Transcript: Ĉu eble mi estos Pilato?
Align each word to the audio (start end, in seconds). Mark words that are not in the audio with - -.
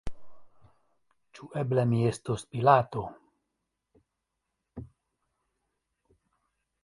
Ĉu 1.39 1.49
eble 1.63 1.83
mi 1.91 1.99
estos 2.11 2.45
Pilato? 2.55 3.03